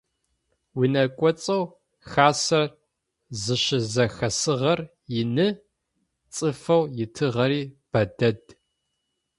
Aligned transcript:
Унэ 0.79 1.03
кӏоцӏэу 1.17 1.63
хасэр 2.09 2.67
зыщызэхэсыгъэр 3.41 4.79
ины, 5.19 5.47
цӏыфэу 6.33 6.83
итыгъэри 7.03 7.61
бэ 7.91 8.01
дэд. 8.17 8.41